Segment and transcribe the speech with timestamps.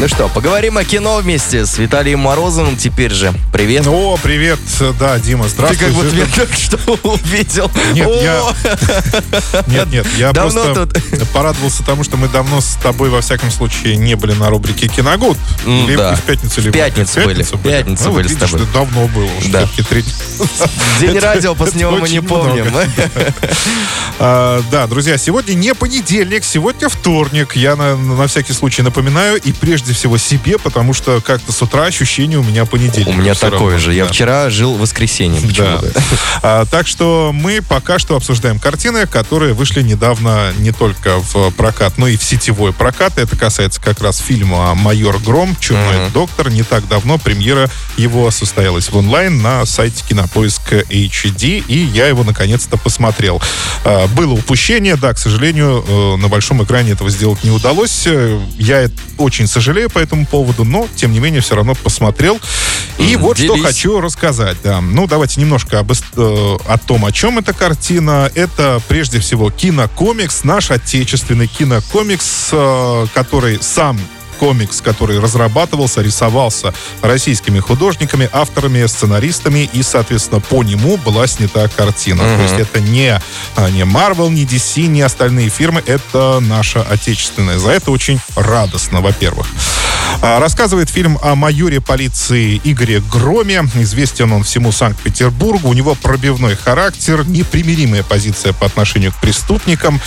[0.00, 3.34] Ну что, поговорим о кино вместе с Виталием Морозовым теперь же.
[3.52, 3.84] Привет.
[3.88, 4.60] О, привет,
[5.00, 5.86] да, Дима, Ты здравствуй.
[5.88, 7.68] как будто меня только что увидел.
[7.94, 8.22] Нет, О!
[8.22, 11.00] я- Нет, нет, я Давно просто
[11.32, 15.36] порадовался тому, что мы давно с тобой, во всяком случае, не были на рубрике «Киногуд».
[15.66, 16.14] М, Или да.
[16.14, 18.66] в пятницу, В или пятницу были, в пятницу Ну, вот были с видишь, тобой.
[18.72, 19.68] давно было уже, Да.
[19.88, 20.04] три-
[21.00, 22.66] День радио, после него мы не помним.
[24.20, 27.54] А, Да, друзья, сегодня не понедельник, сегодня вторник.
[27.56, 31.84] Я на, на всякий случай напоминаю, и прежде всего себе, потому что как-то с утра
[31.84, 33.08] ощущение у меня понедельник.
[33.14, 33.78] У меня такое равно.
[33.78, 33.94] же.
[33.94, 34.12] Я Да.
[34.12, 35.80] вчера жил в воскресенье Да.
[36.42, 41.94] А, так что мы пока что обсуждаем картины, которые вышли недавно не только в прокат,
[41.98, 43.18] но и в сетевой прокат.
[43.18, 45.56] Это касается как раз фильма «Майор Гром.
[45.60, 46.12] Чумной Мгм.
[46.12, 46.50] доктор».
[46.50, 52.24] Не так давно премьера его состоялась в онлайн на сайте Кинопоиск HD, и я его
[52.24, 53.40] наконец-то посмотрел.
[53.84, 58.06] А, было упущение, да, к сожалению, э, на большом экране этого сделать не удалось.
[58.58, 62.40] Я это очень сожалею по этому поводу, но, тем не менее, все равно посмотрел.
[62.98, 63.22] И Мгм.
[63.22, 63.62] вот что Делись.
[63.66, 64.56] хочу рассказать.
[64.64, 64.80] Да.
[64.80, 68.30] Ну, давайте немножко об, э, о том, о чем эта картина.
[68.34, 74.00] Это, прежде всего, кинокомикс, наш отечественный кинокомикс, э, который сам
[74.38, 76.72] комикс, который разрабатывался, рисовался
[77.02, 82.22] российскими художниками, авторами, сценаристами, и, соответственно, по нему была снята картина.
[82.22, 82.36] Мгм.
[82.36, 83.20] То есть это не,
[83.56, 87.58] а, не Marvel, не DC, не остальные фирмы, это наша отечественная.
[87.58, 89.46] За это очень радостно, во-первых.
[90.22, 93.68] А, Рассказывает фильм о майоре полиции Игоре Громе.
[93.74, 95.68] Известен он всему Санкт-Петербургу.
[95.68, 100.00] У него пробивной характер, непримиримая позиция по отношению к преступникам,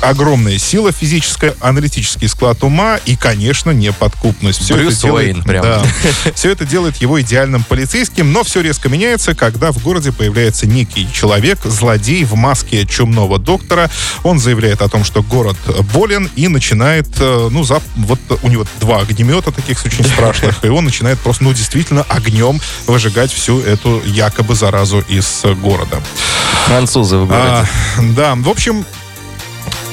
[0.00, 4.60] огромная сила физическая, аналитический склад ума и, конечно, неподкупность.
[4.62, 5.62] Все Брюс это делает, Уэйн прям.
[5.62, 5.82] Да,
[6.34, 11.08] все это делает его идеальным полицейским, но все резко меняется, когда в городе появляется некий
[11.12, 13.90] человек, злодей в маске чумного доктора.
[14.22, 15.56] Он заявляет о том, что город
[15.92, 20.68] болен и начинает, э, ну, за, вот у него два огнемета таких очень страшных, и
[20.68, 26.00] он начинает просто, ну, действительно огнем выжигать всю эту якобы заразу из э, города.
[26.66, 27.64] Французы в А,
[27.96, 28.14] городе.
[28.14, 28.84] да, в общем,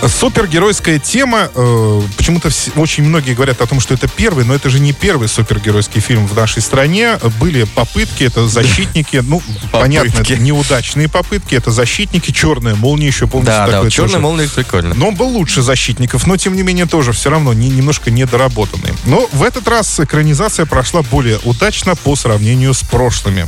[0.07, 1.49] супергеройская тема.
[1.53, 5.27] э, почему-то очень многие говорят о том, что это первый, но это же не первый
[5.27, 7.19] супергеройский фильм в нашей стране.
[7.39, 13.51] Были попытки, это защитники, ну, понятно, это неудачные попытки, это защитники, черная молния еще, помните,
[13.51, 14.93] Да, да, черная молния прикольно.
[14.93, 18.93] Но он был лучше защитников, но тем не менее тоже все равно не, немножко недоработанный.
[19.05, 23.47] Но в этот раз экранизация прошла более удачно по сравнению с прошлыми.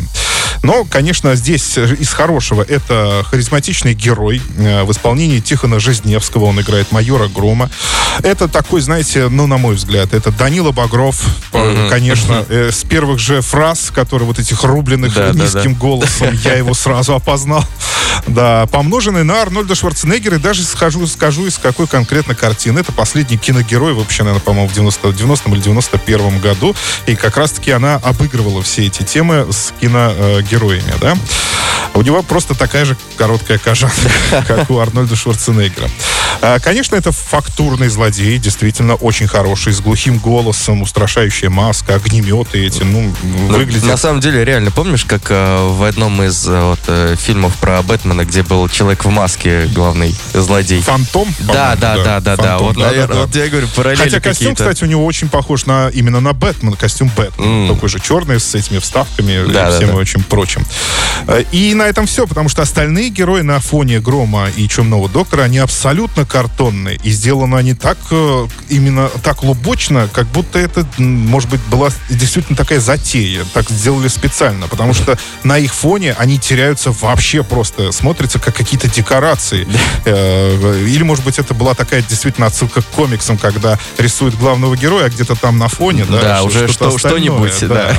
[0.64, 6.46] Но, конечно, здесь из хорошего это харизматичный герой э, в исполнении Тихона Жизневского.
[6.46, 7.70] Он играет майора Грома.
[8.24, 11.22] Это такой, знаете, ну, на мой взгляд, это Данила Багров,
[11.54, 16.34] э, конечно, э, с первых же фраз, которые вот этих рубленых Да, да, низким голосом,
[16.44, 17.64] я его сразу опознал.
[18.28, 22.80] Да, помноженный на Арнольда Шварценеггера, и даже скажу, скажу, из какой конкретно картины.
[22.80, 26.76] Это последний киногерой, вообще, наверное, по-моему, в 90, 90 или 91 году.
[27.06, 29.74] И как раз-таки она обыгрывала все эти темы с
[30.46, 31.16] киногероями, да.
[31.94, 33.96] У него просто такая же короткая кожанка,
[34.48, 35.90] как у Арнольда Шварценеггера.
[36.42, 42.84] А, Конечно, это фактурный злодей, действительно очень хороший, с глухим голосом, устрашающая маска, огнеметы эти,
[42.84, 43.86] ну, Ну, выглядит...
[43.86, 47.82] На самом деле, реально, помнишь, как э, в одном из э, вот, э, фильмов про
[47.82, 50.82] Бэтмена, где был человек в маске, главный злодей?
[50.82, 51.34] Фантом?
[51.40, 52.58] Да, да, да, да, да.
[52.58, 56.20] Вот, наверное, вот я говорю, параллели Хотя костюм, кстати, у него очень похож на именно
[56.20, 57.70] на Бэтмена, костюм Бэтмена.
[57.70, 57.74] М.
[57.74, 59.96] Такой же черный, с этими вставками Да, и да, всем да.
[59.96, 60.66] очень прочим.
[61.28, 65.44] Э, И на этом все, потому что остальные герои на фоне Грома и Чумного Доктора,
[65.44, 67.00] они абсолютно картонные.
[67.04, 72.58] И сделаны они так, э, именно так лубочно, как будто это, может быть, была действительно
[72.58, 73.46] такая затея.
[73.54, 78.90] Так сделали специально, потому что на их фоне они теряются вообще просто, смотрятся как какие-то
[78.90, 79.66] декорации.
[80.04, 85.06] Э, Или, может быть, это была такая действительно отсылка к комиксам, когда рисуют главного героя,
[85.06, 86.68] а где-то там на фоне, да, Да, уже
[87.00, 87.96] что-нибудь, да.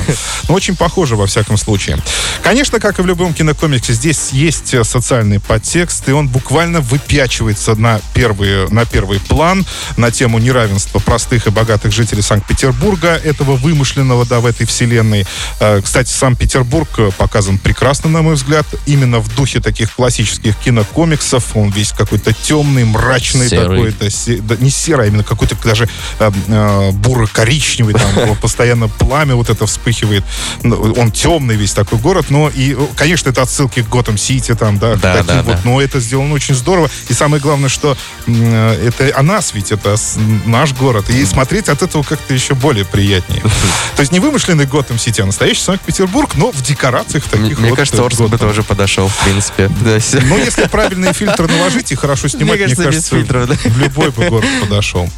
[0.47, 1.97] Ну, очень похоже во всяком случае.
[2.43, 7.75] Конечно, как и в любом кинокомиксе, здесь есть э, социальный подтекст, и он буквально выпячивается
[7.75, 9.65] на первый, на первый план
[9.97, 15.25] на тему неравенства простых и богатых жителей Санкт-Петербурга, этого вымышленного, да, в этой вселенной.
[15.59, 20.55] Э, Кстати, сам Петербург э, показан прекрасно, на мой взгляд, именно в духе таких классических
[20.57, 21.55] кинокомиксов.
[21.55, 23.91] Он весь какой-то темный, мрачный Серый.
[23.91, 29.35] такой, се- да, не серый, а именно какой-то даже э, э, буро-коричневый, там постоянно пламя
[29.35, 30.23] вот это вспыхивает.
[30.63, 34.95] Ну, Он темный весь такой город, но и, конечно, это отсылки к Готэм-Сити, там, да,
[34.95, 35.61] Да, таким да, вот, да.
[35.65, 36.89] но это сделано очень здорово.
[37.09, 39.97] И самое главное, что э, это о нас ведь, это
[40.45, 41.09] наш город.
[41.09, 43.41] И смотреть от этого как-то еще более приятнее.
[43.97, 48.01] То есть не вымышленный Готэм-Сити, а настоящий Санкт-Петербург, но в декорациях таких мне вот, кажется,
[48.01, 48.47] э, Орск бы Готэм.
[48.47, 49.69] тоже подошел, в принципе.
[50.29, 53.55] Но если правильные фильтры наложить и хорошо снимать, Мне кажется, без фильтров, да.
[53.55, 55.09] в любой бы город подошел.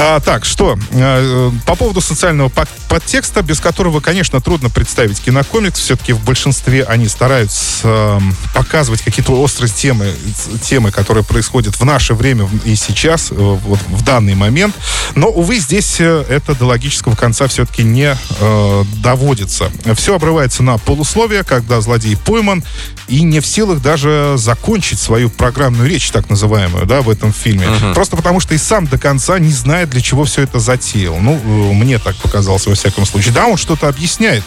[0.00, 0.78] А, так, что?
[0.92, 5.80] э, По поводу социального пак- подтекста, без которого, конечно, трудно представить кинокомикс.
[5.80, 8.20] Все-таки в большинстве они стараются э,
[8.54, 10.14] показывать какие-то острые темы,
[10.62, 14.76] темы, которые происходят в наше время и сейчас, э, вот в данный момент.
[15.16, 19.68] Но, увы, здесь э, это до логического конца все-таки не э, доводится.
[19.96, 22.62] Все обрывается на полусловие, когда злодей пойман
[23.08, 27.66] и не в силах даже закончить свою программную речь, так называемую, да, в этом фильме.
[27.94, 31.16] Просто потому, что и сам до конца не знает, для чего все это затеял.
[31.16, 33.34] Ну, э, мне так показалось, во всяком случае.
[33.34, 34.44] Да, он что-то объясняет,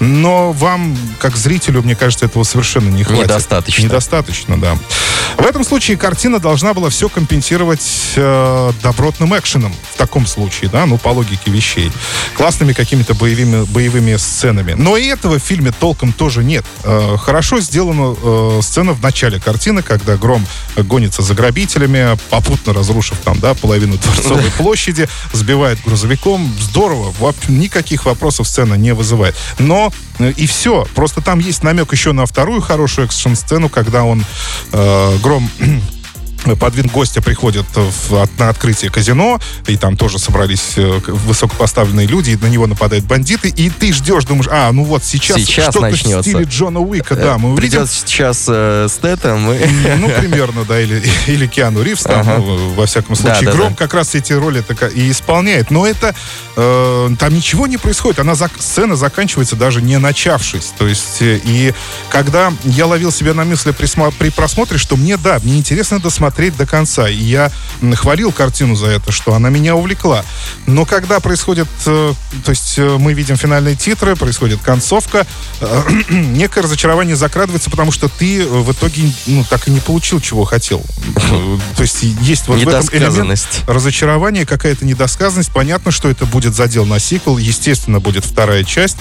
[0.00, 3.24] но вам, как зрителю, мне кажется, этого совершенно не хватит.
[3.24, 3.82] Недостаточно.
[3.82, 4.76] Недостаточно, да.
[5.36, 9.74] В этом случае картина должна была все компенсировать э, добротным экшеном.
[9.92, 11.90] В таком случае, да, ну, по логике вещей.
[12.36, 14.74] Классными какими-то боевыми, боевыми сценами.
[14.74, 16.64] Но и этого в фильме толком тоже нет.
[16.84, 23.18] Э, хорошо сделана э, сцена в начале картины, когда Гром гонится за грабителями, попутно разрушив
[23.24, 26.52] там, да, половину Дворцовой площади, сбивает грузовиком.
[26.60, 27.12] Здорово.
[27.48, 29.36] Никаких вопросов сцена не вызывает.
[29.58, 29.83] Но
[30.18, 30.86] э, и все.
[30.94, 34.24] Просто там есть намек еще на вторую хорошую экшн-сцену, когда он,
[34.72, 35.48] э, Гром
[36.44, 42.30] под вид гостя приходит в- на открытие казино, и там тоже собрались э, высокопоставленные люди,
[42.30, 45.80] и на него нападают бандиты, и ты ждешь, думаешь, а, ну вот сейчас, Сейчас что-то
[45.80, 46.22] в начнется.
[46.30, 47.70] стиле Джона Уика, да, мы увидим.
[47.70, 49.66] Придет сейчас э, Стэтэм и...
[49.98, 52.36] Ну, примерно, да, или, или Киану Ривз, там, Ага.
[52.38, 53.46] ну, во всяком случае.
[53.46, 53.76] да, Гром да.
[53.76, 55.70] как раз эти роли так и исполняет.
[55.70, 56.14] Но это,
[56.56, 58.18] э, там ничего не происходит.
[58.20, 60.72] Она, зак- сцена заканчивается даже не начавшись.
[60.78, 61.72] То есть, э, и
[62.10, 63.86] когда я ловил себя на мысли при,
[64.18, 67.08] при просмотре, что мне, да, мне интересно досмотреть до конца.
[67.08, 67.50] И я
[67.94, 70.24] хвалил картину за это, что она меня увлекла.
[70.66, 72.12] Но когда происходит, э,
[72.44, 75.26] то есть э, мы видим финальные титры, происходит концовка,
[75.60, 80.44] э, некое разочарование закрадывается, потому что ты в итоге ну, так и не получил, чего
[80.44, 80.82] хотел.
[81.76, 85.52] То есть есть вот в этом элемент разочарование, какая-то недосказанность.
[85.52, 87.38] Понятно, что это будет задел на сиквел.
[87.38, 88.96] Естественно, будет вторая часть.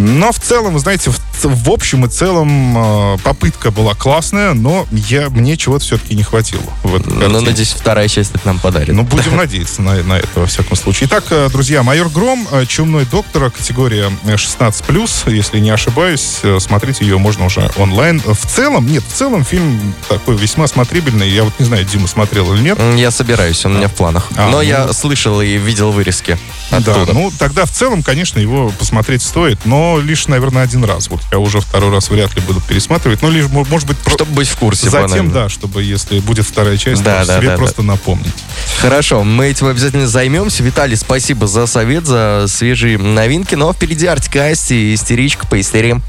[0.00, 4.86] Но в целом, вы знаете, в, в общем и целом э, попытка была классная, но
[4.90, 7.40] я, мне чего-то все-таки не хватило в Ну, картине.
[7.40, 8.94] надеюсь, вторая часть это нам подарит.
[8.94, 11.06] Ну, будем надеяться на, на это, во всяком случае.
[11.08, 16.38] Итак, э, друзья, «Майор Гром», э, «Чумной доктор», категория э, 16+, если не ошибаюсь.
[16.42, 18.22] Э, Смотреть ее можно уже онлайн.
[18.24, 21.28] Э, В целом, нет, в целом фильм такой весьма смотрибельный.
[21.28, 22.78] Я вот не знаю, Дима смотрел или нет.
[22.96, 24.28] Я собираюсь, он у меня в планах.
[24.36, 24.60] А, Но ну.
[24.62, 26.38] я слышал и видел вырезки
[26.70, 27.04] оттуда.
[27.06, 31.08] Да, ну тогда в целом, конечно, его посмотреть стоит, но лишь, наверное, один раз.
[31.08, 34.12] Вот я уже второй раз вряд ли буду пересматривать, но лишь, мо- может быть, про-
[34.14, 34.90] Чтобы быть в курсе.
[34.90, 35.32] затем, банально.
[35.32, 38.34] да, чтобы, если будет вторая часть, Да, то да, себе да, просто напомнить.
[38.80, 40.62] Хорошо, мы этим обязательно займемся.
[40.62, 43.54] Виталий, спасибо за совет, за свежие новинки.
[43.54, 46.02] Но впереди Артика Асти и истеричка по истерим.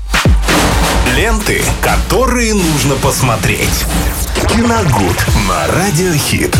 [1.16, 3.70] Ленты, которые нужно посмотреть.
[4.50, 5.18] Киногуд
[5.48, 6.56] на Радиохит.